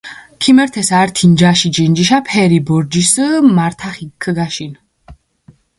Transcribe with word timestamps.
ქიმერთეს 0.43 0.89
ართი 1.01 1.25
ნჯაში 1.31 1.69
ჯინჯიშა, 1.75 2.17
ფერი 2.27 2.59
ბორჯისჷ 2.67 3.25
მართახიქჷ 3.55 4.17
ქჷგაშინჷ. 4.21 4.79